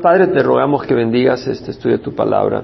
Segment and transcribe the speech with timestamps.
[0.00, 2.62] Padre, te rogamos que bendigas este estudio de tu palabra,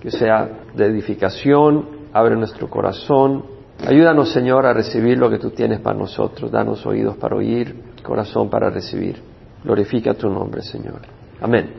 [0.00, 3.44] que sea de edificación, abre nuestro corazón.
[3.86, 6.50] Ayúdanos, Señor, a recibir lo que tú tienes para nosotros.
[6.50, 9.20] Danos oídos para oír, corazón para recibir.
[9.64, 11.00] Glorifica tu nombre, Señor.
[11.40, 11.74] Amén.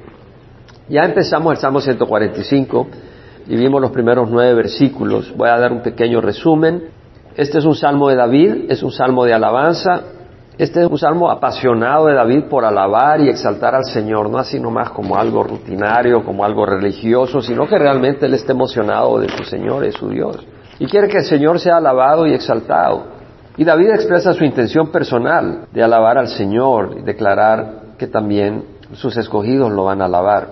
[0.90, 2.88] Ya empezamos el Salmo 145
[3.48, 5.34] y vimos los primeros nueve versículos.
[5.36, 6.90] Voy a dar un pequeño resumen.
[7.36, 10.04] Este es un salmo de David, es un salmo de alabanza,
[10.58, 14.60] este es un salmo apasionado de David por alabar y exaltar al Señor, no así
[14.60, 19.44] nomás como algo rutinario, como algo religioso, sino que realmente él está emocionado de su
[19.44, 20.44] Señor, es su Dios.
[20.80, 23.06] Y quiere que el Señor sea alabado y exaltado.
[23.56, 29.16] Y David expresa su intención personal de alabar al Señor y declarar que también sus
[29.16, 30.48] escogidos lo van a alabar.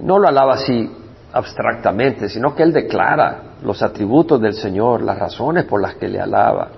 [0.00, 0.90] No lo alaba así
[1.32, 6.20] abstractamente, sino que él declara los atributos del Señor, las razones por las que le
[6.20, 6.68] alaba.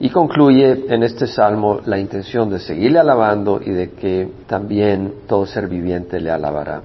[0.00, 5.44] Y concluye en este salmo la intención de seguirle alabando y de que también todo
[5.44, 6.82] ser viviente le alabará.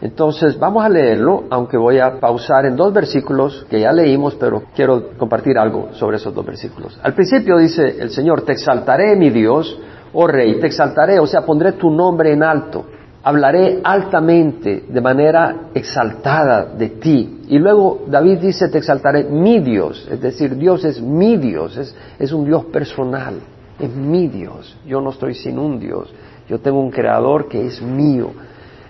[0.00, 4.64] Entonces vamos a leerlo, aunque voy a pausar en dos versículos que ya leímos, pero
[4.74, 6.98] quiero compartir algo sobre esos dos versículos.
[7.02, 9.78] Al principio dice el Señor, te exaltaré mi Dios,
[10.12, 12.84] oh Rey, te exaltaré, o sea, pondré tu nombre en alto
[13.22, 17.40] hablaré altamente, de manera exaltada de ti.
[17.48, 21.94] Y luego David dice, te exaltaré mi Dios, es decir, Dios es mi Dios, es,
[22.18, 23.40] es, un Dios personal,
[23.78, 24.76] es mi Dios.
[24.86, 26.12] Yo no estoy sin un Dios,
[26.48, 28.30] yo tengo un creador que es mío,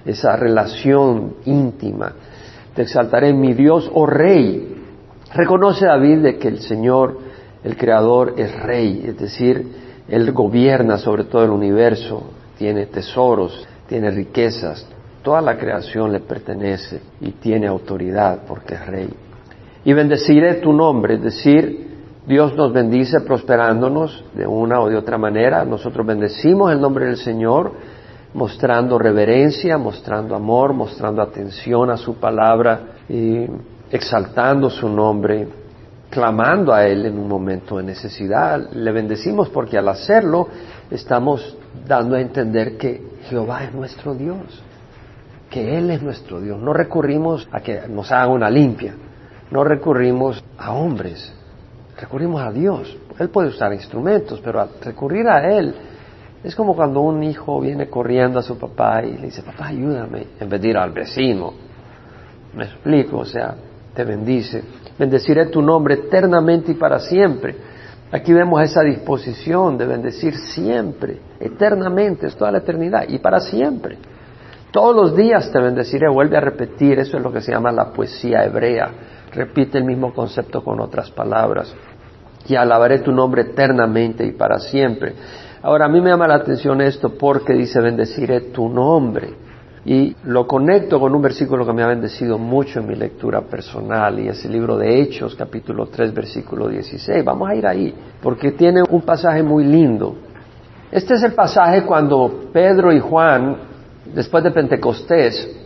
[0.04, 2.12] esa relación íntima.
[2.74, 4.76] Te exaltaré mi Dios, oh Rey.
[5.34, 7.18] Reconoce David de que el Señor,
[7.64, 9.66] el creador, es Rey, es decir,
[10.08, 14.86] Él gobierna sobre todo el universo, tiene tesoros, tiene riquezas,
[15.22, 19.10] toda la creación le pertenece y tiene autoridad porque es rey.
[19.84, 21.88] Y bendeciré tu nombre, es decir,
[22.26, 25.64] Dios nos bendice prosperándonos de una o de otra manera.
[25.64, 27.72] Nosotros bendecimos el nombre del Señor,
[28.34, 33.46] mostrando reverencia, mostrando amor, mostrando atención a su palabra y
[33.90, 35.48] exaltando su nombre,
[36.10, 38.70] clamando a Él en un momento de necesidad.
[38.72, 40.48] Le bendecimos porque al hacerlo
[40.90, 44.62] estamos dando a entender que Jehová es nuestro Dios,
[45.50, 46.58] que Él es nuestro Dios.
[46.60, 48.94] No recurrimos a que nos haga una limpia,
[49.50, 51.32] no recurrimos a hombres,
[52.00, 52.96] recurrimos a Dios.
[53.18, 55.74] Él puede usar instrumentos, pero al recurrir a Él
[56.42, 60.26] es como cuando un hijo viene corriendo a su papá y le dice, papá, ayúdame,
[60.38, 61.52] en vez de ir al vecino.
[62.54, 63.56] Me explico, o sea,
[63.92, 64.62] te bendice.
[64.98, 67.54] Bendeciré tu nombre eternamente y para siempre.
[68.10, 73.98] Aquí vemos esa disposición de bendecir siempre, eternamente, es toda la eternidad y para siempre.
[74.70, 77.92] Todos los días te bendeciré, vuelve a repetir, eso es lo que se llama la
[77.92, 78.90] poesía hebrea,
[79.32, 81.74] repite el mismo concepto con otras palabras.
[82.46, 85.14] Y alabaré tu nombre eternamente y para siempre.
[85.62, 89.47] Ahora, a mí me llama la atención esto porque dice bendeciré tu nombre.
[89.90, 94.20] Y lo conecto con un versículo que me ha bendecido mucho en mi lectura personal
[94.20, 97.24] y es el libro de Hechos, capítulo 3, versículo 16.
[97.24, 100.14] Vamos a ir ahí, porque tiene un pasaje muy lindo.
[100.90, 103.56] Este es el pasaje cuando Pedro y Juan,
[104.14, 105.56] después de Pentecostés,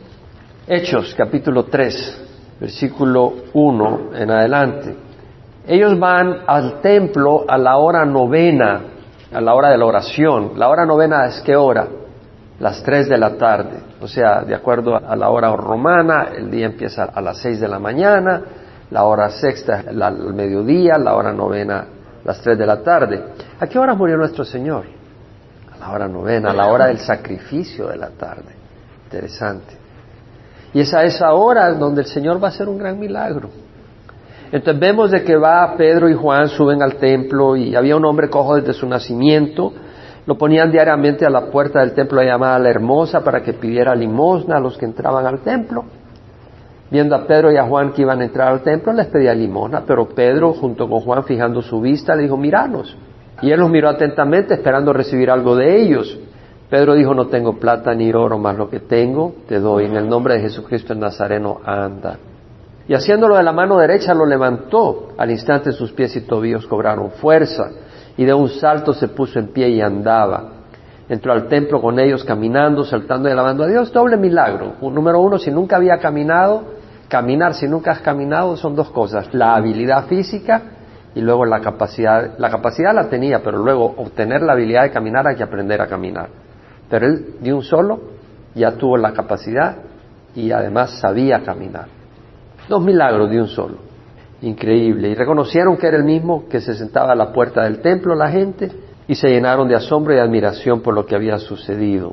[0.68, 4.96] Hechos, capítulo 3, versículo 1 en adelante,
[5.66, 8.82] ellos van al templo a la hora novena,
[9.32, 10.52] a la hora de la oración.
[10.54, 11.88] La hora novena es qué hora?
[12.62, 13.91] las 3 de la tarde.
[14.02, 17.68] O sea, de acuerdo a la hora romana, el día empieza a las 6 de
[17.68, 18.42] la mañana,
[18.90, 21.86] la hora sexta al mediodía, la hora novena
[22.24, 23.22] las 3 de la tarde.
[23.58, 24.84] ¿A qué hora murió nuestro Señor?
[25.72, 28.54] A la hora novena, a la hora del sacrificio de la tarde.
[29.04, 29.76] Interesante.
[30.74, 33.50] Y es a esa hora donde el Señor va a hacer un gran milagro.
[34.50, 38.28] Entonces vemos de que va Pedro y Juan, suben al templo y había un hombre
[38.28, 39.72] cojo desde su nacimiento,
[40.26, 44.56] lo ponían diariamente a la puerta del templo llamada La Hermosa para que pidiera limosna
[44.56, 45.84] a los que entraban al templo.
[46.90, 49.82] Viendo a Pedro y a Juan que iban a entrar al templo, les pedía limosna,
[49.86, 52.96] pero Pedro, junto con Juan, fijando su vista, le dijo, miranos.
[53.40, 56.18] Y él los miró atentamente, esperando recibir algo de ellos.
[56.68, 59.86] Pedro dijo, no tengo plata ni oro, más lo que tengo te doy.
[59.86, 62.18] En el nombre de Jesucristo el Nazareno, anda.
[62.86, 65.08] Y haciéndolo de la mano derecha, lo levantó.
[65.16, 67.70] Al instante sus pies y tobillos cobraron fuerza
[68.16, 70.50] y de un salto se puso en pie y andaba.
[71.08, 73.92] Entró al templo con ellos caminando, saltando y alabando a Dios.
[73.92, 74.74] Doble milagro.
[74.80, 76.62] Número uno, si nunca había caminado,
[77.08, 79.32] caminar si nunca has caminado son dos cosas.
[79.34, 80.62] La habilidad física
[81.14, 82.38] y luego la capacidad.
[82.38, 85.86] La capacidad la tenía, pero luego obtener la habilidad de caminar hay que aprender a
[85.86, 86.28] caminar.
[86.88, 88.00] Pero él de un solo
[88.54, 89.76] ya tuvo la capacidad
[90.34, 91.86] y además sabía caminar.
[92.68, 93.91] Dos milagros de un solo
[94.42, 95.08] increíble.
[95.08, 98.28] Y reconocieron que era el mismo que se sentaba a la puerta del templo la
[98.28, 98.70] gente
[99.08, 102.12] y se llenaron de asombro y admiración por lo que había sucedido.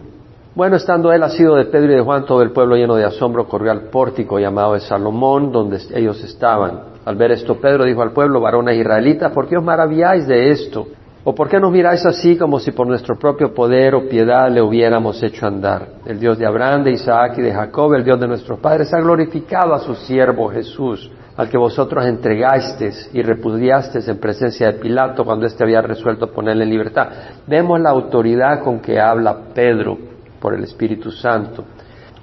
[0.55, 3.47] Bueno, estando él asido de Pedro y de Juan, todo el pueblo lleno de asombro
[3.47, 6.81] corrió al pórtico llamado de Salomón, donde ellos estaban.
[7.05, 10.87] Al ver esto, Pedro dijo al pueblo, varones israelitas, ¿por qué os maravilláis de esto?
[11.23, 14.61] ¿O por qué nos miráis así como si por nuestro propio poder o piedad le
[14.61, 15.87] hubiéramos hecho andar?
[16.05, 18.99] El Dios de Abraham, de Isaac y de Jacob, el Dios de nuestros padres, ha
[18.99, 25.23] glorificado a su siervo Jesús, al que vosotros entregasteis y repudiasteis en presencia de Pilato
[25.23, 27.07] cuando éste había resuelto ponerle en libertad.
[27.47, 29.97] Vemos la autoridad con que habla Pedro
[30.37, 31.63] por el Espíritu Santo.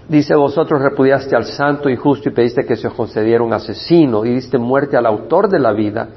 [0.06, 4.22] Dice, vosotros repudiaste al santo y justo y pediste que se os concediera un asesino
[4.26, 6.08] y diste muerte al autor de la vida,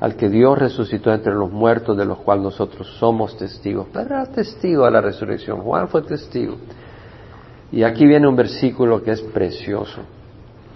[0.00, 3.88] al que Dios resucitó entre los muertos, de los cuales nosotros somos testigos.
[3.88, 6.56] Pedro era testigo de la resurrección, Juan fue testigo.
[7.70, 10.15] Y aquí viene un versículo que es precioso.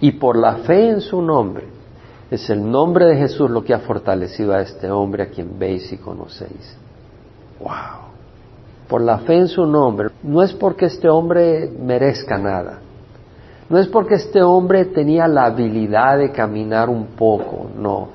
[0.01, 1.65] Y por la fe en su nombre,
[2.29, 5.91] es el nombre de Jesús lo que ha fortalecido a este hombre a quien veis
[5.93, 6.77] y conocéis.
[7.59, 8.11] ¡Wow!
[8.91, 12.79] por la fe en su nombre, no es porque este hombre merezca nada,
[13.69, 18.09] no es porque este hombre tenía la habilidad de caminar un poco, no,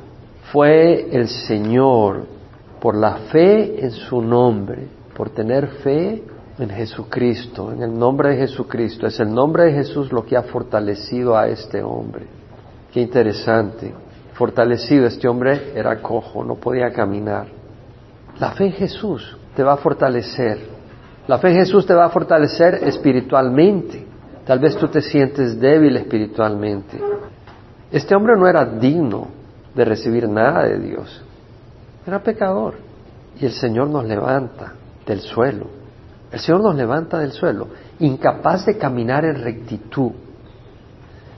[0.52, 2.24] fue el Señor,
[2.78, 4.86] por la fe en su nombre,
[5.16, 6.22] por tener fe
[6.58, 10.43] en Jesucristo, en el nombre de Jesucristo, es el nombre de Jesús lo que ha
[10.43, 12.26] fortalecido a este hombre.
[12.93, 13.94] Qué interesante,
[14.32, 17.47] fortalecido, este hombre era cojo, no podía caminar.
[18.38, 20.58] La fe en Jesús te va a fortalecer.
[21.26, 24.06] La fe en Jesús te va a fortalecer espiritualmente.
[24.47, 26.99] Tal vez tú te sientes débil espiritualmente.
[27.91, 29.29] Este hombre no era digno
[29.75, 31.23] de recibir nada de Dios.
[32.06, 32.75] Era pecador.
[33.38, 34.75] Y el Señor nos levanta
[35.05, 35.85] del suelo.
[36.31, 37.69] El Señor nos levanta del suelo,
[38.00, 40.12] incapaz de caminar en rectitud.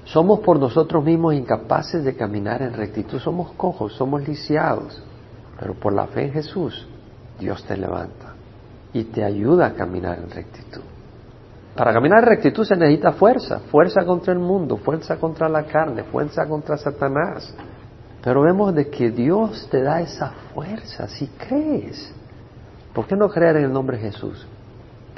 [0.05, 3.19] Somos por nosotros mismos incapaces de caminar en rectitud.
[3.19, 5.02] Somos cojos, somos lisiados.
[5.61, 6.87] Pero por la fe en Jesús
[7.38, 8.35] Dios te levanta
[8.93, 10.82] y te ayuda a caminar en rectitud.
[11.76, 16.05] Para caminar en rectitud se necesita fuerza, fuerza contra el mundo, fuerza contra la carne,
[16.05, 17.55] fuerza contra Satanás.
[18.23, 22.12] Pero vemos de que Dios te da esa fuerza si crees.
[22.94, 24.46] ¿Por qué no creer en el nombre de Jesús?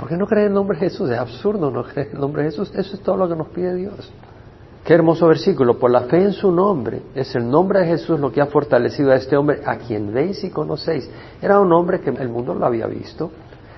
[0.00, 1.10] ¿Por qué no creer en el nombre de Jesús?
[1.10, 2.72] Es absurdo no creer en el nombre de Jesús.
[2.74, 4.10] Eso es todo lo que nos pide Dios.
[4.82, 5.78] Qué hermoso versículo.
[5.78, 9.12] Por la fe en su nombre, es el nombre de Jesús lo que ha fortalecido
[9.12, 11.08] a este hombre, a quien veis y conocéis.
[11.42, 13.30] Era un hombre que el mundo lo había visto,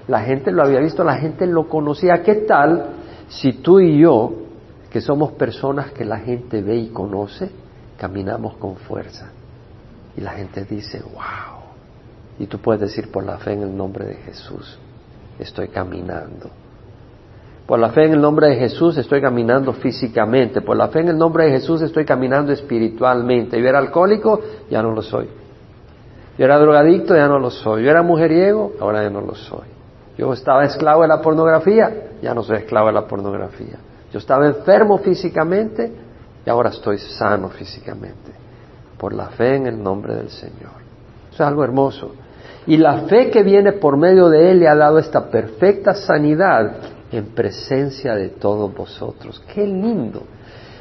[0.07, 2.23] la gente lo había visto, la gente lo conocía.
[2.23, 2.91] ¿Qué tal
[3.27, 4.33] si tú y yo,
[4.91, 7.51] que somos personas que la gente ve y conoce,
[7.99, 9.29] caminamos con fuerza?
[10.17, 11.63] Y la gente dice, wow.
[12.39, 14.79] Y tú puedes decir por la fe en el nombre de Jesús,
[15.38, 16.50] estoy caminando
[17.67, 20.61] por la fe en el nombre de Jesús estoy caminando físicamente.
[20.61, 23.61] Por la fe en el nombre de Jesús estoy caminando espiritualmente.
[23.61, 25.29] Yo era alcohólico, ya no lo soy.
[26.37, 27.84] Yo era drogadicto, ya no lo soy.
[27.84, 29.69] Yo era mujeriego, ahora ya no lo soy.
[30.19, 33.78] Yo estaba esclavo de la pornografía, ya no soy esclavo de la pornografía.
[34.12, 35.90] Yo estaba enfermo físicamente
[36.44, 38.32] y ahora estoy sano físicamente.
[38.99, 40.82] Por la fe en el nombre del Señor.
[41.32, 42.12] Eso es algo hermoso.
[42.67, 46.76] Y la fe que viene por medio de Él le ha dado esta perfecta sanidad
[47.11, 49.43] en presencia de todos vosotros.
[49.53, 50.23] Qué lindo.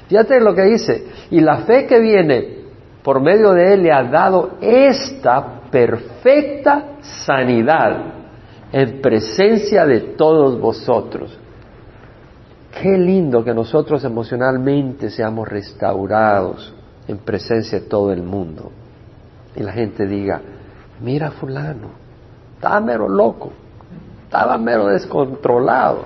[0.07, 1.06] Fíjate lo que dice.
[1.31, 2.62] Y la fe que viene
[3.04, 8.13] por medio de Él le ha dado esta perfecta sanidad
[8.72, 11.38] en presencia de todos vosotros.
[12.81, 16.73] Qué lindo que nosotros emocionalmente seamos restaurados
[17.07, 18.71] en presencia de todo el mundo.
[19.56, 20.42] Y la gente diga,
[21.02, 21.90] mira fulano,
[22.56, 23.52] está mero loco,
[24.26, 26.06] estaba mero descontrolado.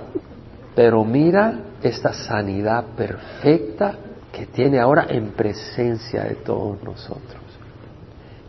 [0.74, 3.94] Pero mira esta sanidad perfecta
[4.32, 7.42] que tiene ahora en presencia de todos nosotros.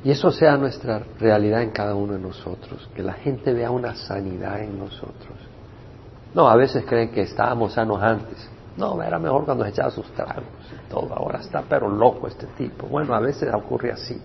[0.04, 3.96] Y eso sea nuestra realidad en cada uno de nosotros, que la gente vea una
[3.96, 5.38] sanidad en nosotros.
[6.34, 8.50] No, a veces creen que estábamos sanos antes.
[8.75, 11.13] No, era mejor cuando echaba sus tragos y todo.
[11.13, 12.88] Ahora está pero loco este tipo.
[12.88, 14.22] Bueno, a veces ocurre así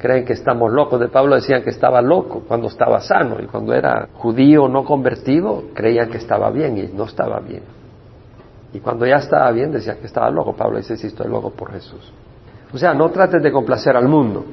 [0.00, 0.98] creen que estamos locos.
[0.98, 5.64] De Pablo decían que estaba loco cuando estaba sano y cuando era judío no convertido
[5.74, 7.62] creían que estaba bien y no estaba bien.
[8.72, 10.54] Y cuando ya estaba bien decían que estaba loco.
[10.54, 12.12] Pablo dice, sí, estoy loco por Jesús.
[12.72, 14.44] O sea, no trates de complacer al mundo,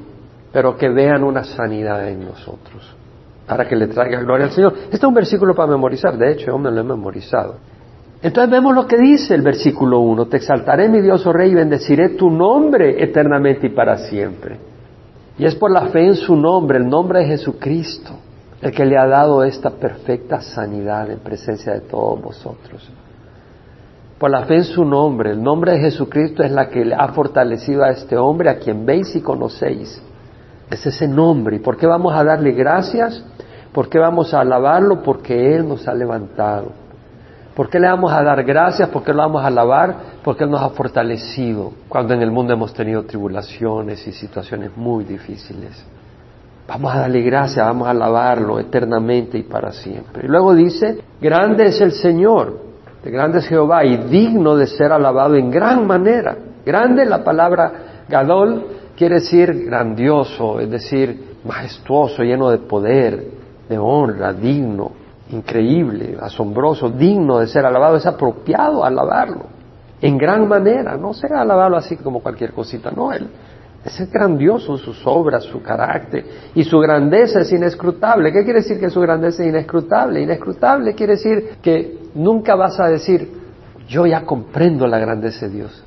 [0.52, 2.94] pero que vean una sanidad en nosotros,
[3.46, 4.74] para que le traiga gloria al Señor.
[4.84, 7.56] Este es un versículo para memorizar, de hecho, yo me lo he memorizado.
[8.20, 11.54] Entonces vemos lo que dice el versículo 1, te exaltaré mi Dios, oh Rey, y
[11.54, 14.67] bendeciré tu nombre eternamente y para siempre.
[15.38, 18.10] Y es por la fe en su nombre, el nombre de Jesucristo,
[18.60, 22.90] el que le ha dado esta perfecta sanidad en presencia de todos vosotros.
[24.18, 27.06] Por la fe en su nombre, el nombre de Jesucristo es la que le ha
[27.08, 30.02] fortalecido a este hombre a quien veis y conocéis.
[30.68, 31.56] Es ese nombre.
[31.56, 33.24] ¿Y por qué vamos a darle gracias?
[33.72, 35.04] ¿Por qué vamos a alabarlo?
[35.04, 36.87] Porque Él nos ha levantado.
[37.58, 38.88] ¿Por qué le vamos a dar gracias?
[38.88, 39.96] ¿Por qué lo vamos a alabar?
[40.22, 45.02] Porque Él nos ha fortalecido cuando en el mundo hemos tenido tribulaciones y situaciones muy
[45.02, 45.84] difíciles.
[46.68, 50.24] Vamos a darle gracias, vamos a alabarlo eternamente y para siempre.
[50.24, 52.60] Y luego dice, grande es el Señor,
[53.02, 56.36] de grande es Jehová y digno de ser alabado en gran manera.
[56.64, 57.72] Grande la palabra
[58.08, 63.24] Gadol quiere decir grandioso, es decir, majestuoso, lleno de poder,
[63.68, 69.46] de honra, digno increíble, asombroso, digno de ser alabado, es apropiado alabarlo
[70.00, 73.28] en gran manera, no sea alabarlo así como cualquier cosita, no, él
[73.84, 78.32] es grandioso sus obras, su carácter y su grandeza es inescrutable.
[78.32, 80.20] ¿Qué quiere decir que su grandeza es inescrutable?
[80.20, 83.30] Inescrutable quiere decir que nunca vas a decir,
[83.88, 85.84] yo ya comprendo la grandeza de Dios.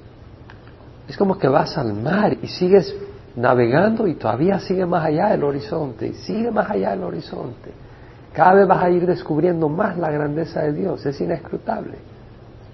[1.08, 2.96] Es como que vas al mar y sigues
[3.36, 7.72] navegando y todavía sigue más allá del horizonte y sigue más allá del horizonte.
[8.34, 11.98] Cada vez vas a ir descubriendo más la grandeza de Dios, es inescrutable.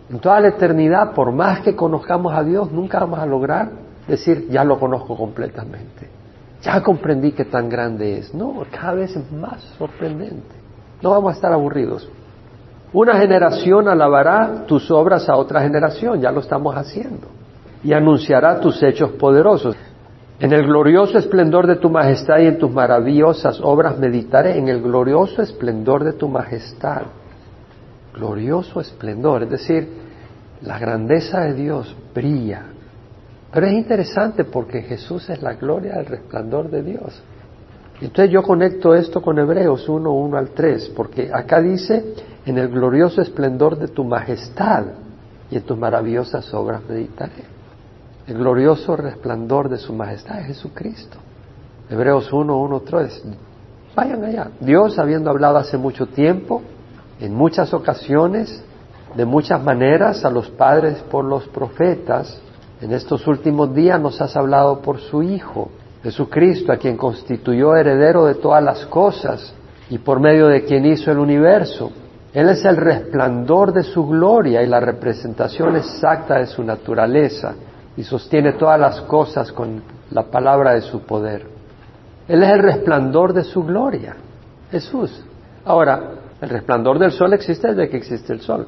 [0.09, 3.69] En toda la eternidad, por más que conozcamos a Dios, nunca vamos a lograr
[4.07, 6.09] decir, ya lo conozco completamente.
[6.61, 8.33] Ya comprendí que tan grande es.
[8.33, 10.55] No, cada vez es más sorprendente.
[11.01, 12.09] No vamos a estar aburridos.
[12.93, 17.27] Una generación alabará tus obras a otra generación, ya lo estamos haciendo,
[17.83, 19.75] y anunciará tus hechos poderosos.
[20.39, 24.83] En el glorioso esplendor de tu majestad y en tus maravillosas obras meditaré, en el
[24.83, 27.03] glorioso esplendor de tu majestad.
[28.13, 29.89] Glorioso esplendor, es decir,
[30.61, 32.67] la grandeza de Dios brilla.
[33.51, 37.23] Pero es interesante porque Jesús es la gloria del resplandor de Dios.
[37.99, 42.13] Entonces yo conecto esto con Hebreos 1, 1 al 3, porque acá dice,
[42.45, 44.85] en el glorioso esplendor de tu majestad
[45.49, 47.56] y en tus maravillosas obras meditaré
[48.27, 51.17] el glorioso resplandor de su majestad es Jesucristo.
[51.89, 53.23] Hebreos 1, 1, 3.
[53.95, 54.51] Vayan allá.
[54.59, 56.61] Dios, habiendo hablado hace mucho tiempo,
[57.21, 58.63] en muchas ocasiones,
[59.15, 62.37] de muchas maneras, a los padres por los profetas,
[62.81, 65.69] en estos últimos días nos has hablado por su Hijo,
[66.03, 69.53] Jesucristo, a quien constituyó heredero de todas las cosas
[69.89, 71.91] y por medio de quien hizo el universo.
[72.33, 77.55] Él es el resplandor de su gloria y la representación exacta de su naturaleza
[77.97, 81.45] y sostiene todas las cosas con la palabra de su poder.
[82.27, 84.15] Él es el resplandor de su gloria,
[84.69, 85.25] Jesús.
[85.65, 88.67] Ahora, el resplandor del sol existe desde que existe el sol.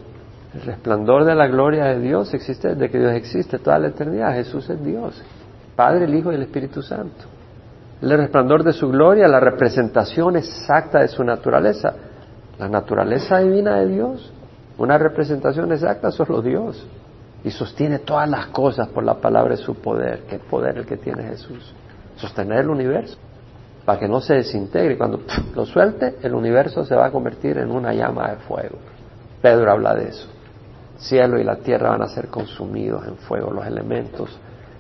[0.54, 4.34] El resplandor de la gloria de Dios existe desde que Dios existe toda la eternidad.
[4.34, 5.22] Jesús es Dios,
[5.76, 7.26] Padre, el Hijo y el Espíritu Santo.
[8.02, 11.94] El resplandor de su gloria, la representación exacta de su naturaleza.
[12.58, 14.34] La naturaleza divina de Dios,
[14.78, 16.84] una representación exacta, solo Dios
[17.44, 20.24] y sostiene todas las cosas por la palabra de su poder.
[20.30, 21.74] ¿Qué poder el que tiene Jesús?
[22.18, 23.18] Sostener el universo
[23.86, 24.98] para que no se desintegre.
[24.98, 25.22] Cuando
[25.56, 28.78] lo suelte, el universo se va a convertir en una llama de fuego.
[29.42, 30.28] Pedro habla de eso.
[30.98, 34.38] Cielo y la tierra van a ser consumidos en fuego, los elementos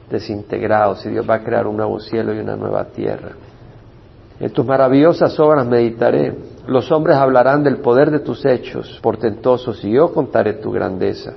[0.09, 3.31] desintegrados, y Dios va a crear un nuevo cielo y una nueva tierra.
[4.39, 6.33] En tus maravillosas obras meditaré.
[6.67, 11.33] Los hombres hablarán del poder de tus hechos portentosos y yo contaré tu grandeza.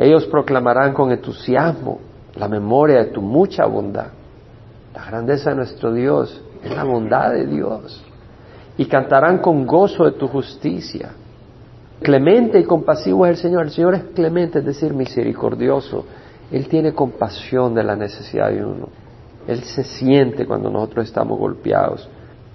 [0.00, 1.98] Ellos proclamarán con entusiasmo
[2.36, 4.06] la memoria de tu mucha bondad.
[4.94, 8.02] La grandeza de nuestro Dios es la bondad de Dios.
[8.78, 11.10] Y cantarán con gozo de tu justicia.
[12.00, 13.64] Clemente y compasivo es el Señor.
[13.64, 16.06] El Señor es clemente, es decir, misericordioso.
[16.50, 18.88] Él tiene compasión de la necesidad de uno.
[19.46, 22.08] Él se siente cuando nosotros estamos golpeados.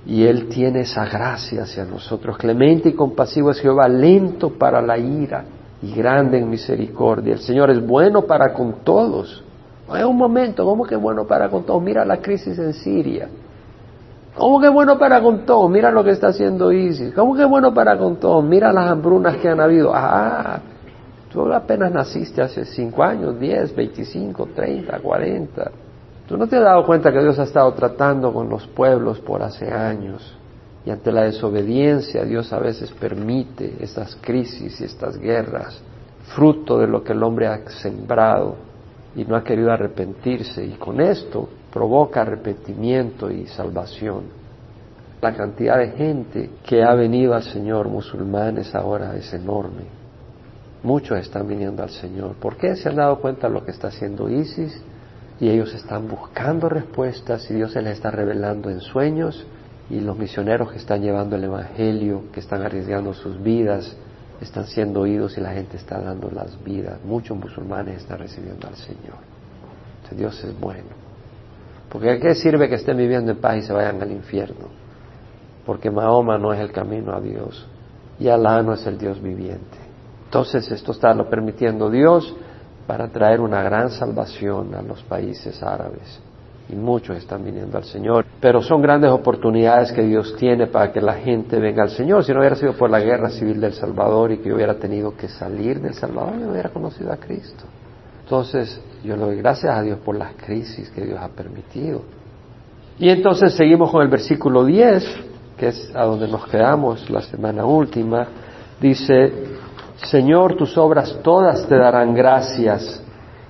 [0.08, 2.40] Y Él tiene esa gracia hacia nosotros.
[2.40, 5.46] Clemente y compasivo es Jehová, lento para la ira
[5.82, 7.34] y grande en misericordia.
[7.34, 9.44] El Señor es bueno para con todos.
[9.90, 11.82] Hay un momento, ¿cómo que bueno para con todos?
[11.82, 13.30] Mira la crisis en Siria.
[14.36, 15.70] ¿Cómo que bueno para con todos?
[15.70, 17.14] Mira lo que está haciendo ISIS.
[17.14, 18.44] ¿Cómo que bueno para con todos?
[18.44, 19.92] Mira las hambrunas que han habido.
[19.94, 20.60] Ah,
[21.32, 25.72] tú apenas naciste hace 5 años, 10, 25, 30, 40.
[26.28, 29.42] Tú no te has dado cuenta que Dios ha estado tratando con los pueblos por
[29.42, 30.36] hace años.
[30.86, 35.82] Y ante la desobediencia Dios a veces permite estas crisis y estas guerras,
[36.36, 38.56] fruto de lo que el hombre ha sembrado
[39.16, 40.64] y no ha querido arrepentirse.
[40.64, 44.24] Y con esto provoca arrepentimiento y salvación.
[45.22, 49.86] La cantidad de gente que ha venido al Señor, musulmanes ahora, es enorme.
[50.84, 52.36] Muchos están viniendo al Señor.
[52.36, 52.76] ¿Por qué?
[52.76, 54.80] Se han dado cuenta de lo que está haciendo ISIS
[55.40, 59.48] y ellos están buscando respuestas y Dios se les está revelando en sueños
[59.90, 63.96] y los misioneros que están llevando el Evangelio, que están arriesgando sus vidas,
[64.42, 67.00] están siendo oídos y la gente está dando las vidas.
[67.04, 69.18] Muchos musulmanes están recibiendo al Señor.
[69.98, 70.90] Entonces Dios es bueno.
[71.90, 74.68] Porque ¿a qué sirve que estén viviendo en paz y se vayan al infierno?
[75.66, 77.68] Porque Mahoma no es el camino a Dios
[78.20, 79.78] y Alá no es el Dios viviente.
[80.26, 82.36] Entonces esto está lo permitiendo Dios
[82.88, 86.20] para traer una gran salvación a los países árabes.
[86.70, 88.26] Y muchos están viniendo al Señor.
[88.42, 92.24] Pero son grandes oportunidades que Dios tiene para que la gente venga al Señor.
[92.24, 95.16] Si no hubiera sido por la guerra civil del Salvador y que yo hubiera tenido
[95.16, 97.66] que salir del Salvador, yo hubiera conocido a Cristo.
[98.24, 102.02] Entonces, yo le doy gracias a Dios por las crisis que Dios ha permitido.
[102.98, 105.06] Y entonces seguimos con el versículo 10,
[105.58, 108.28] que es a donde nos quedamos la semana última.
[108.82, 109.32] Dice,
[109.98, 113.05] Señor, tus obras todas te darán gracias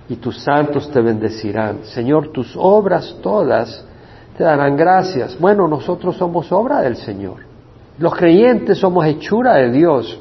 [0.08, 1.84] y tus santos te bendecirán.
[1.86, 3.86] Señor, tus obras todas
[4.38, 5.40] te darán gracias.
[5.40, 7.38] Bueno, nosotros somos obra del Señor.
[7.98, 10.20] Los creyentes somos hechura de Dios.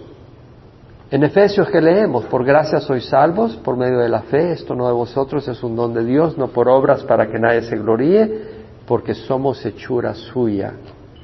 [1.11, 4.87] En Efesios que leemos, por gracia sois salvos por medio de la fe, esto no
[4.87, 8.65] de vosotros es un don de Dios, no por obras para que nadie se gloríe,
[8.87, 10.73] porque somos hechura suya,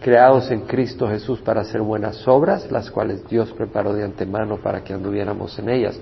[0.01, 4.85] creados en Cristo Jesús para hacer buenas obras, las cuales Dios preparó de antemano para
[4.85, 5.99] que anduviéramos en ellas.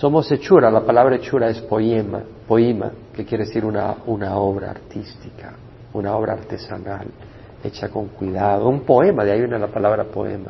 [0.00, 5.52] Somos hechura, la palabra hechura es poema, poema, que quiere decir una, una obra artística,
[5.92, 7.06] una obra artesanal,
[7.62, 10.48] hecha con cuidado, un poema, de ahí viene la palabra poema.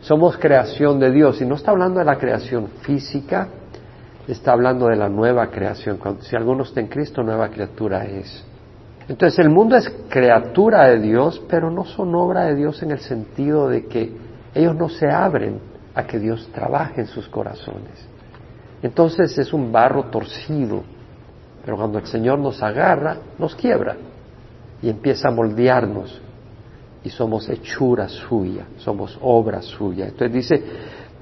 [0.00, 3.48] Somos creación de Dios, y no está hablando de la creación física,
[4.28, 5.98] está hablando de la nueva creación.
[6.20, 8.44] Si alguno está en Cristo, nueva criatura es.
[9.08, 13.00] Entonces el mundo es criatura de Dios, pero no son obra de Dios en el
[13.00, 14.12] sentido de que
[14.54, 15.58] ellos no se abren
[15.96, 18.17] a que Dios trabaje en sus corazones.
[18.82, 20.82] Entonces es un barro torcido,
[21.64, 23.96] pero cuando el Señor nos agarra, nos quiebra
[24.80, 26.20] y empieza a moldearnos
[27.02, 30.06] y somos hechura suya, somos obra suya.
[30.06, 30.62] Entonces dice,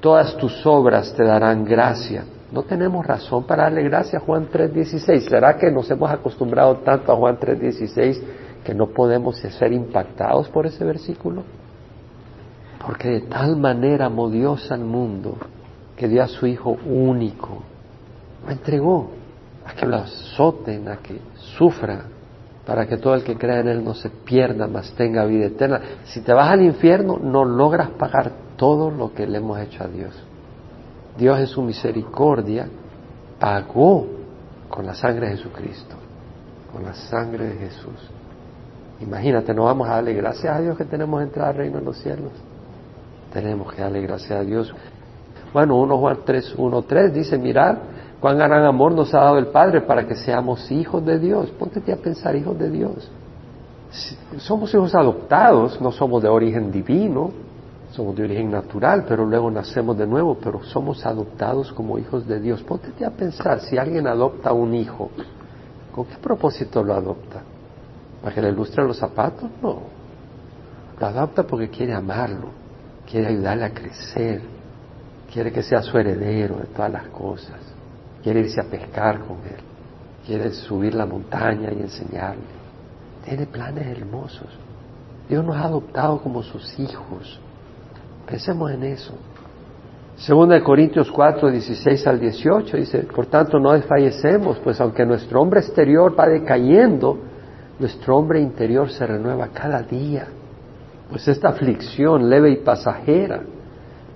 [0.01, 2.25] todas tus obras te darán gracia.
[2.53, 5.29] No tenemos razón para darle gracias a Juan 3.16.
[5.29, 8.21] ¿Será que nos hemos acostumbrado tanto a Juan 3.16
[8.65, 11.43] que no podemos ser impactados por ese versículo?
[12.85, 15.37] Porque de tal manera amó Dios al mundo
[15.97, 17.63] que dio a su Hijo único.
[18.45, 19.11] Lo entregó
[19.65, 21.21] a que lo azoten, a que
[21.57, 22.05] sufra,
[22.67, 25.81] para que todo el que crea en Él no se pierda, mas tenga vida eterna.
[26.05, 29.89] Si te vas al infierno, no logras pagar todo lo que le hemos hecho a
[29.89, 30.15] Dios.
[31.17, 32.69] Dios en su misericordia
[33.39, 34.07] pagó
[34.69, 35.97] con la sangre de Jesucristo,
[36.73, 38.11] con la sangre de Jesús.
[39.01, 41.99] Imagínate, no vamos a darle gracias a Dios que tenemos entrada al reino de los
[41.99, 42.33] cielos.
[43.33, 44.75] Tenemos que darle gracias a Dios.
[45.57, 47.79] Bueno, 1 Juan 3, 1, 3 dice, mirad
[48.21, 51.49] cuán gran amor nos ha dado el Padre para que seamos hijos de Dios.
[51.53, 53.11] Póntete a pensar, hijos de Dios.
[54.37, 57.31] Somos hijos adoptados, no somos de origen divino,
[57.93, 62.39] somos de origen natural, pero luego nacemos de nuevo, pero somos adoptados como hijos de
[62.39, 62.63] Dios.
[62.63, 65.09] Póntete a pensar, si alguien adopta un hijo,
[65.91, 67.41] ¿con qué propósito lo adopta?
[68.23, 69.49] ¿Para que le ilustre los zapatos?
[69.63, 69.79] No.
[71.01, 72.49] Lo adopta porque quiere amarlo,
[73.11, 74.56] quiere ayudarle a crecer,
[75.33, 77.61] quiere que sea su heredero de todas las cosas,
[78.23, 79.61] quiere irse a pescar con él,
[80.27, 82.57] quiere subir la montaña y enseñarle.
[83.25, 84.49] Tiene planes hermosos.
[85.29, 87.41] Dios nos ha adoptado como sus hijos.
[88.27, 89.15] Pensemos en eso.
[90.17, 95.43] Segunda de Corintios 4, 16 al 18 dice, por tanto no desfallecemos, pues aunque nuestro
[95.43, 97.19] hombre exterior va decayendo,
[97.79, 100.29] nuestro hombre interior se renueva cada día.
[101.11, 103.43] Pues esta aflicción leve y pasajera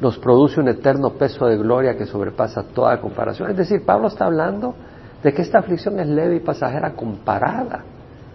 [0.00, 3.50] nos produce un eterno peso de gloria que sobrepasa toda comparación.
[3.50, 4.74] Es decir, Pablo está hablando
[5.22, 7.84] de que esta aflicción es leve y pasajera comparada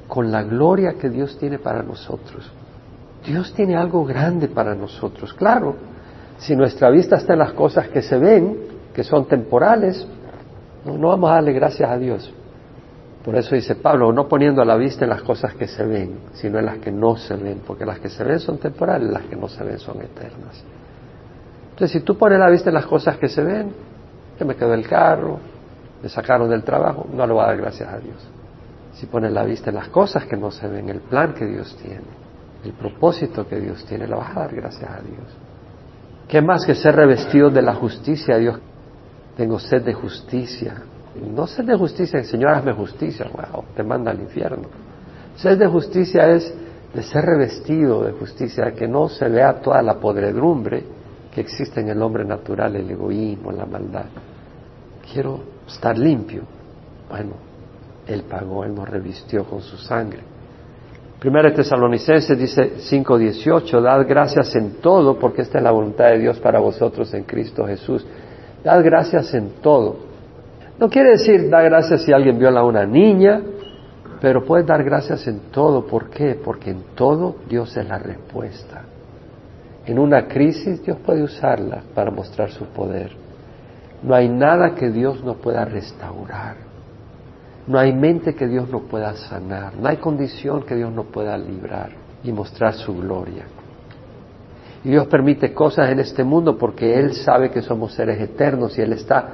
[0.08, 2.51] con la gloria que Dios tiene para nosotros.
[3.25, 5.34] Dios tiene algo grande para nosotros.
[5.34, 5.75] Claro,
[6.38, 8.58] si nuestra vista está en las cosas que se ven,
[8.93, 10.08] que son temporales,
[10.86, 12.32] no, vamos a darle gracias a Dios.
[13.23, 16.60] Por eso dice Pablo, no poniendo la vista en las cosas que se ven, sino
[16.60, 19.36] en las que no se ven, porque las que se ven son temporales, las que
[19.36, 20.63] no se ven son eternas.
[21.76, 23.74] Entonces, si tú pones la vista en las cosas que se ven,
[24.38, 25.40] que me quedó el carro,
[26.02, 28.16] me sacaron del trabajo, no le voy a dar gracias a Dios.
[28.94, 31.76] Si pones la vista en las cosas que no se ven, el plan que Dios
[31.82, 32.06] tiene,
[32.64, 35.28] el propósito que Dios tiene, le vas a dar gracias a Dios.
[36.30, 38.58] ¿Qué más que ser revestido de la justicia, Dios?
[39.36, 40.82] Tengo sed de justicia.
[41.30, 43.28] No sed de justicia, Señor, hazme justicia.
[43.34, 44.70] Wow, te manda al infierno.
[45.36, 46.54] Sed de justicia es
[46.94, 50.94] de ser revestido de justicia, que no se vea toda la podredumbre
[51.36, 54.06] que existe en el hombre natural, el egoísmo, la maldad.
[55.12, 56.43] Quiero estar limpio.
[57.10, 57.34] Bueno,
[58.08, 60.19] Él pagó, Él nos revistió con su sangre.
[61.19, 66.39] Primera Tesalonicenses dice 5:18, dad gracias en todo porque esta es la voluntad de Dios
[66.39, 68.06] para vosotros en Cristo Jesús.
[68.63, 69.98] Dad gracias en todo.
[70.80, 73.41] No quiere decir dar gracias si alguien viola a una niña,
[74.21, 75.86] pero puedes dar gracias en todo.
[75.86, 76.39] ¿Por qué?
[76.41, 78.84] Porque en todo Dios es la respuesta.
[79.86, 83.12] En una crisis Dios puede usarla para mostrar su poder.
[84.02, 86.56] No hay nada que Dios no pueda restaurar.
[87.67, 89.76] No hay mente que Dios no pueda sanar.
[89.76, 91.89] No hay condición que Dios no pueda librar
[92.24, 93.45] y mostrar su gloria.
[94.84, 98.82] Y Dios permite cosas en este mundo porque Él sabe que somos seres eternos y
[98.82, 99.30] Él está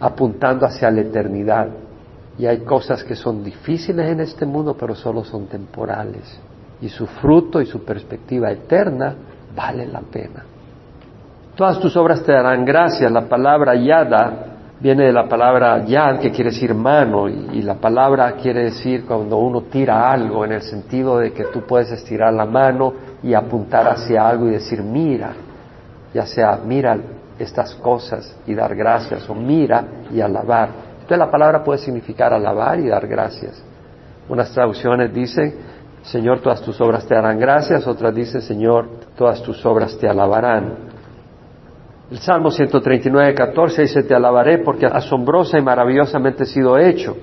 [0.00, 1.68] apuntando hacia la eternidad.
[2.38, 6.38] Y hay cosas que son difíciles en este mundo, pero solo son temporales.
[6.80, 9.14] Y su fruto y su perspectiva eterna
[9.56, 10.44] vale la pena.
[11.56, 13.10] Todas tus obras te darán gracias.
[13.10, 18.32] La palabra yada viene de la palabra yad, que quiere decir mano, y, la palabra
[18.32, 22.44] quiere decir cuando uno tira algo, en el sentido de que tú puedes estirar la
[22.44, 22.92] mano
[23.22, 25.32] y apuntar hacia algo y decir, mira,
[26.12, 26.98] ya sea, mira
[27.38, 30.68] estas cosas y dar gracias, o mira y alabar.
[30.94, 33.62] Entonces la palabra puede significar alabar y dar gracias.
[34.28, 35.54] Unas traducciones dicen,
[36.02, 40.74] Señor, todas tus obras te darán gracias, otras dicen, Señor, todas tus obras te alabarán.
[42.10, 47.16] El Salmo 139, 14 dice, te alabaré porque asombrosa y maravillosamente he sido hecho.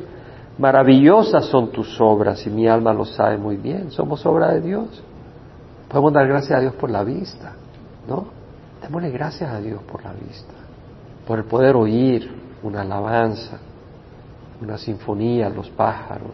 [0.57, 3.91] Maravillosas son tus obras y mi alma lo sabe muy bien.
[3.91, 5.03] Somos obra de Dios.
[5.87, 7.53] Podemos dar gracias a Dios por la vista,
[8.07, 8.25] ¿no?
[8.81, 10.53] Démosle gracias a Dios por la vista,
[11.25, 12.29] por el poder oír
[12.63, 13.59] una alabanza,
[14.61, 16.33] una sinfonía, los pájaros,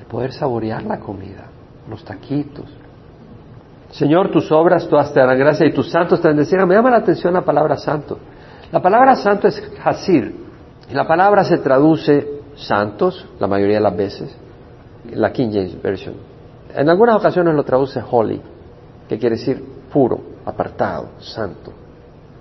[0.00, 1.46] el poder saborear la comida,
[1.90, 2.66] los taquitos,
[3.92, 6.66] Señor, tus obras todas te darán gracia y tus santos te bendecirán.
[6.66, 8.18] Me llama la atención la palabra santo.
[8.70, 10.34] La palabra santo es hasir.
[10.90, 14.36] La palabra se traduce santos, la mayoría de las veces,
[15.12, 16.14] la King James Version.
[16.74, 18.40] En algunas ocasiones lo traduce holy,
[19.08, 21.72] que quiere decir puro, apartado, santo.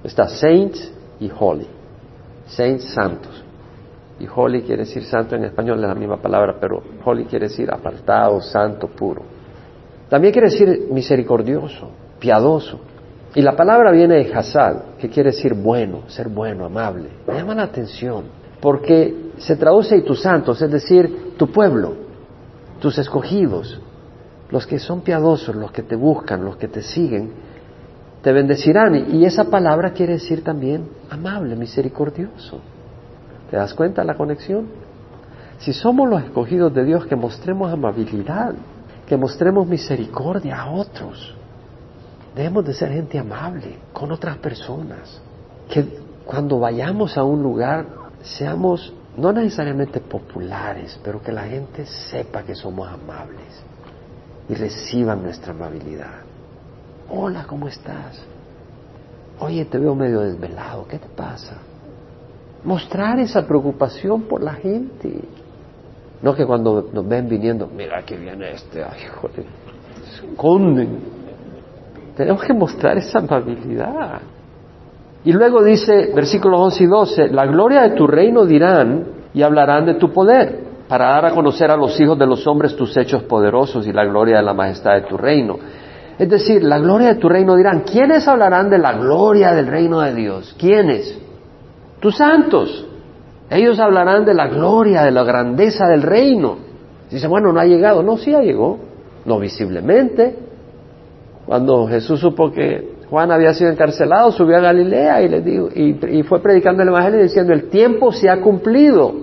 [0.04, 1.68] Está saints y holy.
[2.46, 3.44] Saints, santos.
[4.20, 7.70] Y holy quiere decir santo en español, es la misma palabra, pero holy quiere decir
[7.72, 9.41] apartado, santo, puro.
[10.12, 12.82] También quiere decir misericordioso, piadoso.
[13.34, 17.08] Y la palabra viene de hasad, que quiere decir bueno, ser bueno, amable.
[17.26, 18.26] Me llama la atención,
[18.60, 21.94] porque se traduce y tus santos, es decir, tu pueblo,
[22.82, 23.80] tus escogidos,
[24.50, 27.32] los que son piadosos, los que te buscan, los que te siguen,
[28.22, 29.16] te bendecirán.
[29.16, 32.60] Y esa palabra quiere decir también amable, misericordioso.
[33.50, 34.66] ¿Te das cuenta la conexión?
[35.60, 38.56] Si somos los escogidos de Dios, que mostremos amabilidad,
[39.12, 41.36] que mostremos misericordia a otros.
[42.34, 45.22] Debemos de ser gente amable con otras personas.
[45.70, 47.86] Que cuando vayamos a un lugar
[48.24, 53.62] seamos no necesariamente populares, pero que la gente sepa que somos amables
[54.48, 56.22] y reciban nuestra amabilidad.
[57.10, 58.18] Hola, ¿cómo estás?
[59.42, 61.58] Oye, te veo medio desvelado, ¿qué te pasa?
[62.64, 65.20] Mostrar esa preocupación por la gente.
[66.22, 69.46] No que cuando nos ven viniendo, mira que viene este, ay, joder,
[70.14, 71.00] esconden.
[72.16, 74.22] Tenemos que mostrar esa amabilidad.
[75.24, 79.86] Y luego dice, versículos 11 y 12, la gloria de tu reino dirán y hablarán
[79.86, 83.24] de tu poder, para dar a conocer a los hijos de los hombres tus hechos
[83.24, 85.58] poderosos y la gloria de la majestad de tu reino.
[86.20, 90.02] Es decir, la gloria de tu reino dirán, ¿quiénes hablarán de la gloria del reino
[90.02, 90.56] de Dios?
[90.60, 91.18] ¿Quiénes?
[92.00, 92.86] Tus santos.
[93.52, 96.56] Ellos hablarán de la gloria, de la grandeza del reino.
[97.10, 98.02] Dice, bueno, no ha llegado.
[98.02, 98.78] No, sí ha llegado.
[99.26, 100.38] No visiblemente.
[101.46, 106.24] Cuando Jesús supo que Juan había sido encarcelado, subió a Galilea y, le dijo, y,
[106.24, 109.14] fue predicando el Evangelio diciendo, el tiempo se ha cumplido.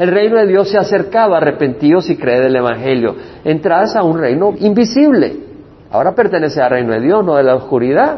[0.00, 3.14] El reino de Dios se ha acercado, arrepentidos y cree del Evangelio.
[3.44, 5.44] Entras a un reino invisible.
[5.92, 8.16] Ahora pertenece al reino de Dios, no de la oscuridad.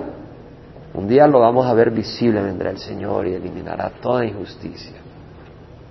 [0.94, 5.01] Un día lo vamos a ver visible, vendrá el Señor y eliminará toda injusticia.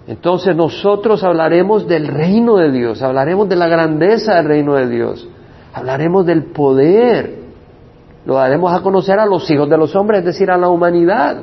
[0.08, 5.28] Entonces nosotros hablaremos del reino de Dios, hablaremos de la grandeza del reino de Dios,
[5.74, 7.40] hablaremos del poder,
[8.26, 11.38] lo daremos a conocer a los hijos de los hombres, es decir, a la humanidad,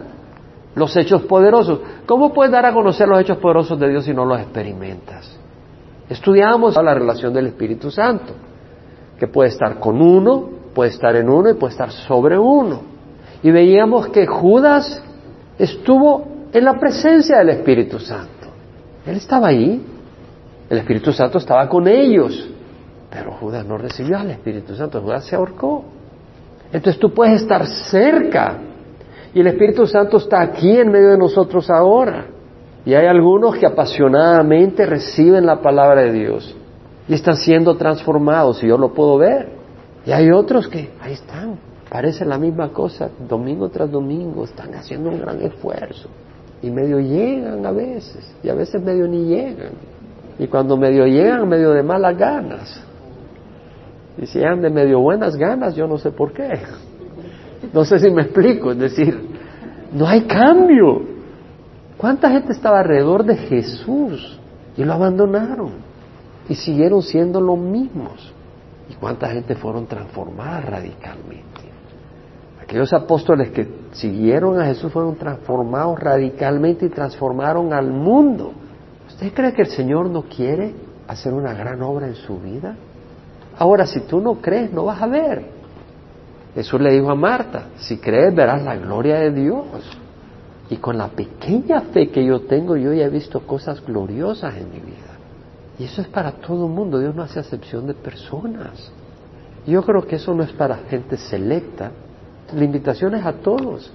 [0.75, 1.81] los hechos poderosos.
[2.07, 5.37] ¿Cómo puedes dar a conocer los hechos poderosos de Dios si no los experimentas?
[6.09, 8.33] Estudiamos la relación del Espíritu Santo,
[9.18, 12.81] que puede estar con uno, puede estar en uno y puede estar sobre uno.
[13.42, 15.03] Y veíamos que Judas
[15.59, 18.38] estuvo en la presencia del Espíritu Santo.
[19.09, 19.83] Él estaba ahí,
[20.68, 22.47] el Espíritu Santo estaba con ellos,
[23.11, 25.83] pero Judas no recibió al Espíritu Santo, Judas se ahorcó.
[26.71, 28.59] Entonces tú puedes estar cerca
[29.33, 32.27] y el Espíritu Santo está aquí en medio de nosotros ahora.
[32.85, 36.55] Y hay algunos que apasionadamente reciben la palabra de Dios
[37.09, 39.49] y están siendo transformados, y yo lo puedo ver.
[40.05, 45.09] Y hay otros que ahí están, parece la misma cosa, domingo tras domingo, están haciendo
[45.09, 46.11] un gran esfuerzo
[46.62, 49.73] y medio llegan a veces, y a veces medio ni llegan.
[50.38, 52.85] Y cuando medio llegan, medio de malas ganas.
[54.16, 56.59] Y si llegan de medio buenas ganas, yo no sé por qué.
[57.73, 59.21] No sé si me explico, es decir,
[59.92, 61.03] no hay cambio.
[61.97, 64.38] ¿Cuánta gente estaba alrededor de Jesús
[64.77, 65.73] y lo abandonaron
[66.49, 68.33] y siguieron siendo los mismos?
[68.88, 71.61] ¿Y cuánta gente fueron transformadas radicalmente?
[72.62, 78.53] Aquellos apóstoles que siguieron a Jesús fueron transformados radicalmente y transformaron al mundo.
[79.09, 80.74] ¿Usted cree que el Señor no quiere
[81.07, 82.77] hacer una gran obra en su vida?
[83.59, 85.44] Ahora, si tú no crees, no vas a ver.
[86.55, 89.66] Jesús le dijo a Marta, si crees verás la gloria de Dios.
[90.70, 94.70] Y con la pequeña fe que yo tengo, yo ya he visto cosas gloriosas en
[94.70, 95.16] mi vida.
[95.79, 98.92] Y eso es para todo el mundo, Dios no hace acepción de personas.
[99.66, 101.92] Yo creo que eso no es para gente selecta,
[102.54, 103.92] la invitación es a todos.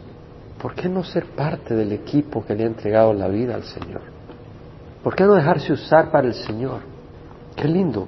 [0.61, 4.01] ¿Por qué no ser parte del equipo que le ha entregado la vida al Señor?
[5.03, 6.79] ¿Por qué no dejarse usar para el Señor?
[7.55, 8.07] Qué lindo.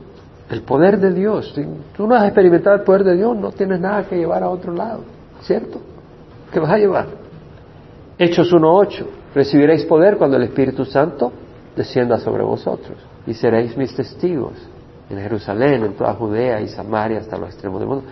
[0.50, 1.54] El poder de Dios.
[1.98, 4.74] Tú no has experimentado el poder de Dios, no tienes nada que llevar a otro
[4.74, 5.02] lado.
[5.42, 5.82] ¿Cierto?
[6.52, 7.08] ¿Qué vas a llevar?
[8.18, 9.06] Hechos 1.8.
[9.34, 11.34] Recibiréis poder cuando el Espíritu Santo
[11.76, 12.98] descienda sobre vosotros.
[13.28, 14.54] Y seréis mis testigos
[15.10, 18.06] en Jerusalén, en toda Judea y Samaria hasta los extremos del mundo.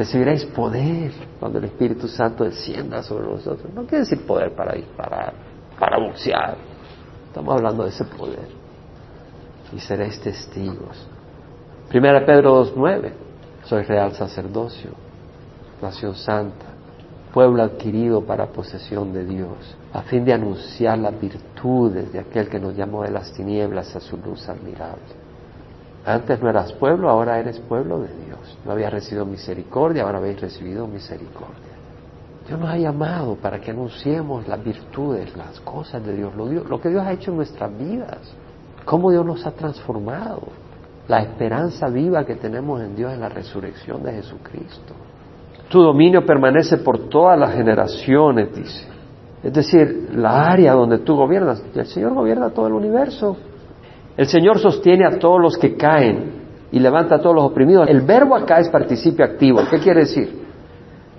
[0.00, 3.70] Recibiréis poder cuando el Espíritu Santo descienda sobre vosotros.
[3.74, 5.34] No quiere decir poder para disparar,
[5.78, 6.56] para boxear.
[7.26, 8.48] Estamos hablando de ese poder.
[9.76, 11.06] Y seréis testigos.
[11.90, 13.12] Primera Pedro 2.9.
[13.64, 14.92] Soy real sacerdocio,
[15.82, 16.64] nación santa,
[17.34, 22.58] pueblo adquirido para posesión de Dios, a fin de anunciar las virtudes de aquel que
[22.58, 25.19] nos llamó de las tinieblas a su luz admirable.
[26.04, 28.58] Antes no eras pueblo, ahora eres pueblo de Dios.
[28.64, 31.70] No habías recibido misericordia, ahora habéis recibido misericordia.
[32.46, 36.88] Dios nos ha llamado para que anunciemos las virtudes, las cosas de Dios, lo, que
[36.88, 38.34] Dios ha hecho en nuestras vidas,
[38.84, 40.42] cómo Dios nos ha transformado,
[41.06, 44.94] la esperanza viva que tenemos en Dios en la resurrección de Jesucristo.
[45.68, 48.88] Tu dominio permanece por todas las generaciones, dice.
[49.42, 53.36] Es decir, la área donde tú gobiernas, el Señor gobierna todo el universo.
[54.16, 56.40] El Señor sostiene a todos los que caen
[56.72, 57.88] y levanta a todos los oprimidos.
[57.88, 59.60] El verbo acá es participio activo.
[59.70, 60.40] ¿Qué quiere decir?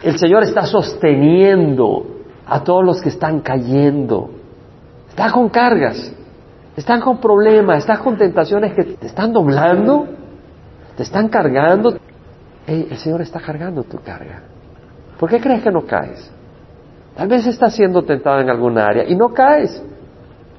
[0.04, 2.06] El Señor está sosteniendo
[2.46, 4.30] a todos los que están cayendo.
[5.10, 6.14] Está con cargas,
[6.76, 10.08] están con problemas, están con tentaciones que te están doblando,
[10.96, 11.98] te están cargando.
[12.66, 14.44] el Señor está cargando tu carga.
[15.20, 16.32] ¿Por qué crees que no caes?
[17.16, 19.84] Tal vez estás siendo tentado en alguna área y no caes,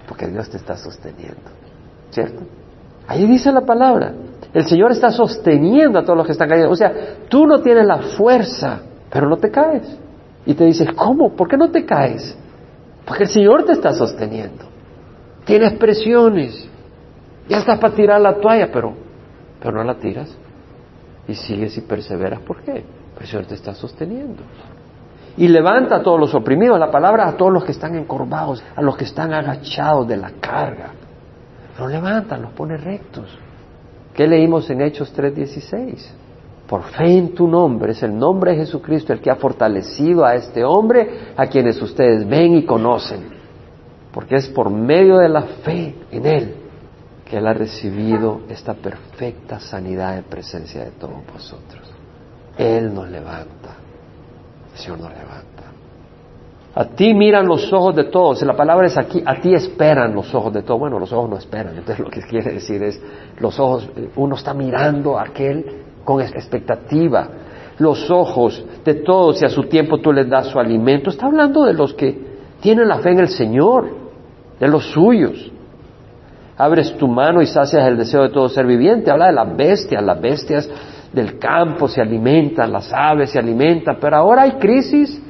[0.06, 1.61] porque Dios te está sosteniendo.
[2.12, 2.42] ¿Cierto?
[3.08, 4.12] Ahí dice la palabra.
[4.52, 6.70] El Señor está sosteniendo a todos los que están cayendo.
[6.70, 6.92] O sea,
[7.28, 9.98] tú no tienes la fuerza, pero no te caes.
[10.44, 11.34] Y te dices, ¿cómo?
[11.34, 12.36] ¿Por qué no te caes?
[13.06, 14.64] Porque el Señor te está sosteniendo.
[15.44, 16.68] Tienes presiones.
[17.48, 18.92] Ya estás para tirar la toalla, pero,
[19.58, 20.36] pero no la tiras.
[21.26, 22.40] Y sigues y perseveras.
[22.40, 22.84] ¿Por qué?
[23.14, 24.42] Porque el Señor te está sosteniendo.
[25.38, 26.78] Y levanta a todos los oprimidos.
[26.78, 30.30] La palabra a todos los que están encorvados, a los que están agachados de la
[30.40, 30.90] carga.
[31.78, 33.38] Los levanta, los pone rectos.
[34.14, 36.12] ¿Qué leímos en Hechos 3:16?
[36.66, 40.34] Por fe en tu nombre, es el nombre de Jesucristo el que ha fortalecido a
[40.34, 43.24] este hombre a quienes ustedes ven y conocen.
[44.12, 46.56] Porque es por medio de la fe en Él
[47.24, 51.90] que Él ha recibido esta perfecta sanidad en presencia de todos vosotros.
[52.58, 53.76] Él nos levanta,
[54.72, 55.61] el Señor nos levanta.
[56.74, 58.42] A ti miran los ojos de todos.
[58.42, 60.80] La palabra es aquí, a ti esperan los ojos de todos.
[60.80, 61.76] Bueno, los ojos no esperan.
[61.76, 63.00] Entonces lo que quiere decir es,
[63.38, 65.64] los ojos, uno está mirando a aquel
[66.04, 67.28] con expectativa.
[67.78, 71.10] Los ojos de todos y a su tiempo tú les das su alimento.
[71.10, 73.88] Está hablando de los que tienen la fe en el Señor,
[74.58, 75.50] de los suyos.
[76.56, 79.10] Abres tu mano y sacias el deseo de todo ser viviente.
[79.10, 80.02] Habla de las bestias.
[80.02, 80.70] Las bestias
[81.12, 83.98] del campo se alimentan, las aves se alimentan.
[84.00, 85.20] Pero ahora hay crisis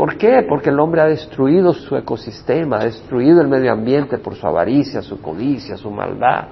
[0.00, 0.46] ¿Por qué?
[0.48, 5.02] Porque el hombre ha destruido su ecosistema, ha destruido el medio ambiente por su avaricia,
[5.02, 6.46] su codicia, su maldad.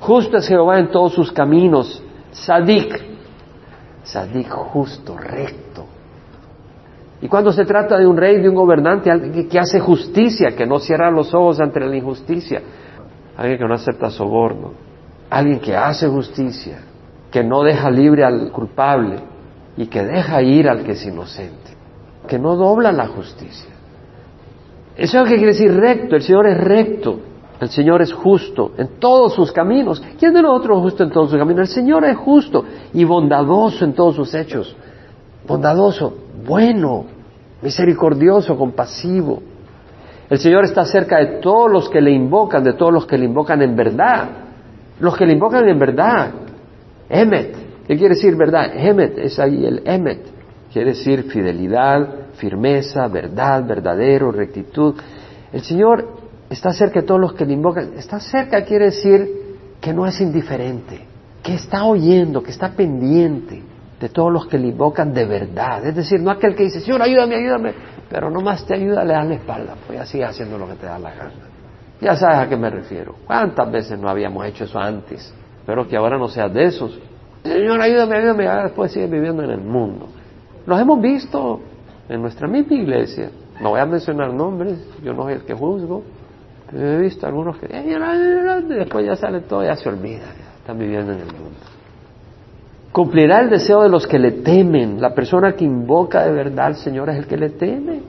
[0.00, 3.04] Justo es Jehová en todos sus caminos, sadik,
[4.02, 5.84] sadik justo, recto.
[7.20, 10.64] Y cuando se trata de un rey, de un gobernante, alguien que hace justicia, que
[10.64, 12.62] no cierra los ojos ante la injusticia,
[13.36, 14.72] alguien que no acepta soborno,
[15.28, 16.78] alguien que hace justicia,
[17.30, 19.16] que no deja libre al culpable
[19.76, 21.76] y que deja ir al que es inocente
[22.28, 23.70] que no dobla la justicia.
[24.96, 26.16] Eso es lo que quiere decir recto.
[26.16, 27.20] El Señor es recto.
[27.60, 30.02] El Señor es justo en todos sus caminos.
[30.18, 31.68] ¿Quién de nosotros es justo en todos sus caminos?
[31.68, 34.76] El Señor es justo y bondadoso en todos sus hechos.
[35.46, 36.14] Bondadoso,
[36.46, 37.06] bueno,
[37.62, 39.42] misericordioso, compasivo.
[40.30, 43.24] El Señor está cerca de todos los que le invocan, de todos los que le
[43.24, 44.28] invocan en verdad.
[45.00, 46.30] Los que le invocan en verdad.
[47.08, 47.56] Emet.
[47.86, 48.70] ¿Qué quiere decir verdad?
[48.74, 50.37] Emet es ahí el Emet.
[50.72, 54.94] Quiere decir fidelidad, firmeza, verdad, verdadero, rectitud.
[55.52, 56.06] El Señor
[56.50, 57.94] está cerca de todos los que le invocan.
[57.96, 61.06] Está cerca quiere decir que no es indiferente,
[61.42, 63.62] que está oyendo, que está pendiente
[63.98, 65.84] de todos los que le invocan de verdad.
[65.86, 67.74] Es decir, no aquel que dice, Señor, ayúdame, ayúdame,
[68.08, 70.98] pero nomás te ayuda, le das la espalda, pues ya haciendo lo que te da
[70.98, 71.48] la gana.
[72.00, 73.16] Ya sabes a qué me refiero.
[73.26, 75.34] ¿Cuántas veces no habíamos hecho eso antes?
[75.60, 76.98] Espero que ahora no seas de esos.
[77.42, 80.08] Señor, ayúdame, ayúdame, y después sigue viviendo en el mundo.
[80.68, 81.60] Los hemos visto
[82.10, 83.30] en nuestra misma iglesia.
[83.58, 86.02] No voy a mencionar nombres, yo no soy el que juzgo.
[86.70, 91.12] Pero he visto algunos que después ya sale todo, ya se olvida, ya están viviendo
[91.12, 91.56] en el mundo.
[92.92, 95.00] Cumplirá el deseo de los que le temen.
[95.00, 98.02] La persona que invoca de verdad al Señor es el que le teme.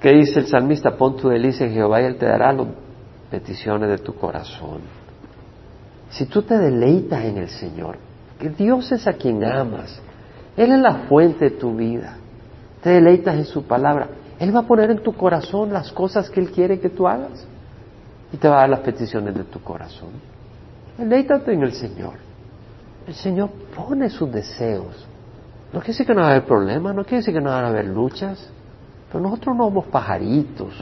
[0.00, 0.96] ¿Qué dice el salmista?
[0.96, 2.68] Pon tu delicia en Jehová y Él te dará las
[3.30, 4.80] peticiones de tu corazón.
[6.08, 7.98] Si tú te deleitas en el Señor,
[8.38, 10.00] que Dios es a quien amas,
[10.56, 12.16] Él es la fuente de tu vida,
[12.82, 14.08] te deleitas en su palabra,
[14.38, 17.46] Él va a poner en tu corazón las cosas que Él quiere que tú hagas
[18.32, 20.10] y te va a dar las peticiones de tu corazón.
[20.96, 22.14] Deleítate en el Señor.
[23.06, 25.06] El Señor pone sus deseos.
[25.72, 27.64] No quiere decir que no va a haber problemas, no quiere decir que no van
[27.64, 28.50] a haber luchas,
[29.10, 30.74] pero nosotros no somos pajaritos,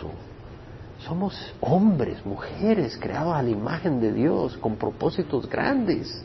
[0.99, 6.25] somos hombres, mujeres, creados a la imagen de Dios, con propósitos grandes.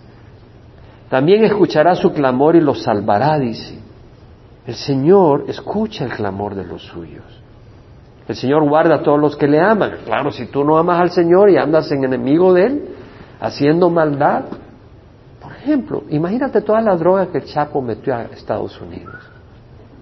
[1.13, 3.77] También escuchará su clamor y los salvará, dice.
[4.65, 7.23] El Señor escucha el clamor de los suyos.
[8.27, 9.91] El Señor guarda a todos los que le aman.
[10.05, 12.95] Claro, si tú no amas al Señor y andas en enemigo de Él,
[13.39, 14.45] haciendo maldad.
[15.39, 19.13] Por ejemplo, imagínate toda la droga que el Chapo metió a Estados Unidos.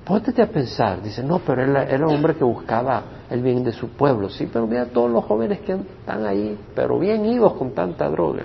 [0.05, 3.73] Póntete a pensar, dice, no, pero él era un hombre que buscaba el bien de
[3.73, 7.71] su pueblo, sí, pero mira todos los jóvenes que están ahí, pero bien idos con
[7.71, 8.43] tanta droga,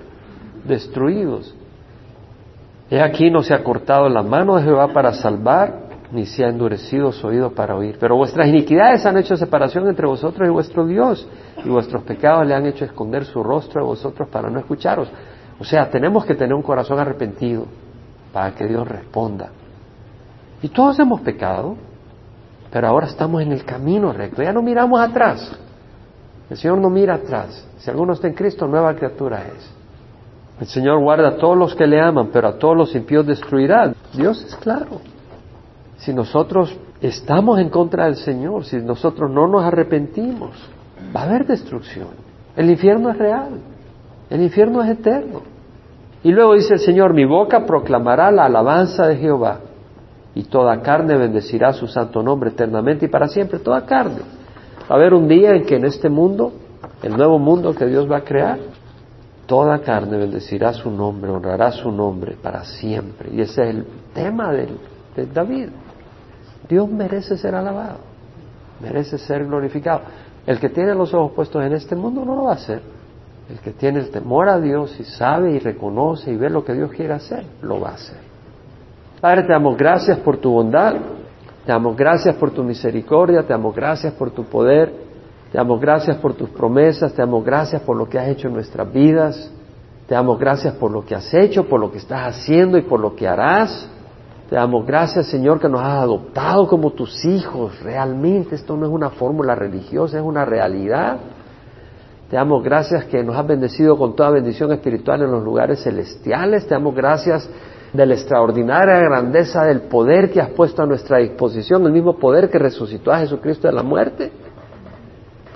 [0.66, 1.54] destruidos.
[2.90, 6.48] He aquí no se ha cortado la mano de Jehová para salvar, ni se ha
[6.48, 7.96] endurecido su oído para oír.
[7.98, 11.28] Pero vuestras iniquidades han hecho separación entre vosotros y vuestro Dios,
[11.64, 15.10] y vuestros pecados le han hecho esconder su rostro de vosotros para no escucharos.
[15.58, 17.66] O sea, tenemos que tener un corazón arrepentido
[18.32, 19.50] para que Dios responda.
[20.62, 21.76] Y todos hemos pecado,
[22.70, 24.42] pero ahora estamos en el camino recto.
[24.42, 25.58] Ya no miramos atrás.
[26.48, 27.66] El Señor no mira atrás.
[27.78, 29.75] Si alguno está en Cristo, nueva criatura es.
[30.60, 33.92] El Señor guarda a todos los que le aman, pero a todos los impíos destruirá.
[34.14, 35.00] Dios es claro.
[35.98, 40.52] Si nosotros estamos en contra del Señor, si nosotros no nos arrepentimos,
[41.14, 42.08] va a haber destrucción.
[42.56, 43.60] El infierno es real.
[44.30, 45.42] El infierno es eterno.
[46.22, 49.60] Y luego dice el Señor, mi boca proclamará la alabanza de Jehová
[50.34, 54.20] y toda carne bendecirá su santo nombre eternamente y para siempre, toda carne.
[54.82, 56.52] Va a haber un día en que en este mundo,
[57.02, 58.58] el nuevo mundo que Dios va a crear,
[59.46, 63.30] toda carne bendecirá su nombre, honrará su nombre para siempre.
[63.32, 64.68] Y ese es el tema de,
[65.14, 65.68] de David.
[66.68, 67.98] Dios merece ser alabado,
[68.80, 70.00] merece ser glorificado.
[70.46, 72.80] El que tiene los ojos puestos en este mundo no lo va a hacer.
[73.48, 76.74] El que tiene el temor a Dios y sabe y reconoce y ve lo que
[76.74, 78.18] Dios quiere hacer, lo va a hacer.
[79.20, 80.94] Padre, te damos gracias por tu bondad,
[81.64, 85.05] te damos gracias por tu misericordia, te damos gracias por tu poder,
[85.50, 88.54] te damos gracias por tus promesas, te damos gracias por lo que has hecho en
[88.54, 89.50] nuestras vidas,
[90.06, 93.00] te damos gracias por lo que has hecho, por lo que estás haciendo y por
[93.00, 93.88] lo que harás.
[94.48, 97.80] Te damos gracias, Señor, que nos has adoptado como tus hijos.
[97.82, 101.18] Realmente esto no es una fórmula religiosa, es una realidad.
[102.30, 106.66] Te damos gracias que nos has bendecido con toda bendición espiritual en los lugares celestiales.
[106.66, 107.48] Te damos gracias
[107.92, 112.48] de la extraordinaria grandeza del poder que has puesto a nuestra disposición, el mismo poder
[112.48, 114.30] que resucitó a Jesucristo de la muerte.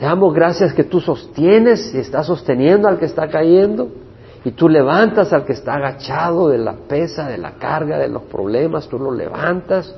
[0.01, 3.89] Te damos gracias que tú sostienes y estás sosteniendo al que está cayendo
[4.43, 8.23] y tú levantas al que está agachado de la pesa, de la carga, de los
[8.23, 9.95] problemas, tú lo levantas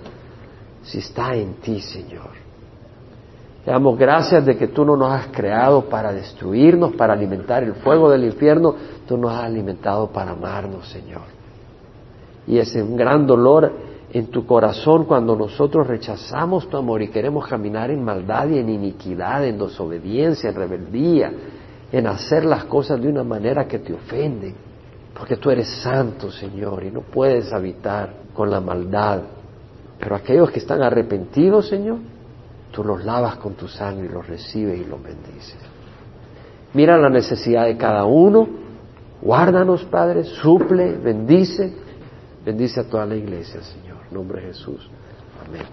[0.82, 2.30] si está en ti, Señor.
[3.64, 7.74] Te damos gracias de que tú no nos has creado para destruirnos, para alimentar el
[7.74, 8.74] fuego del infierno,
[9.06, 11.22] tú nos has alimentado para amarnos, Señor.
[12.48, 13.70] Y es un gran dolor
[14.12, 18.68] en tu corazón cuando nosotros rechazamos tu amor y queremos caminar en maldad y en
[18.68, 21.32] iniquidad, en desobediencia, en rebeldía,
[21.90, 24.54] en hacer las cosas de una manera que te ofenden.
[25.14, 29.22] Porque tú eres santo, Señor, y no puedes habitar con la maldad.
[29.98, 31.98] Pero aquellos que están arrepentidos, Señor,
[32.70, 35.56] tú los lavas con tu sangre y los recibes y los bendices.
[36.74, 38.46] Mira la necesidad de cada uno,
[39.22, 41.82] guárdanos, Padre, suple, bendice
[42.44, 43.91] Bendice a toda la iglesia, Señor.
[44.12, 44.90] Nombre de Jesús.
[45.48, 45.72] Amén.